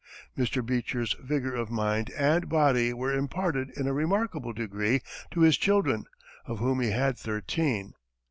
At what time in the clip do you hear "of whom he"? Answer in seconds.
6.47-6.89